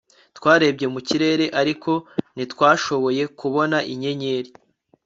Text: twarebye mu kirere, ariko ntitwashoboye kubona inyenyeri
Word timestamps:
twarebye 0.37 0.85
mu 0.93 0.99
kirere, 1.07 1.45
ariko 1.61 1.91
ntitwashoboye 2.35 3.23
kubona 3.39 3.77
inyenyeri 3.93 4.51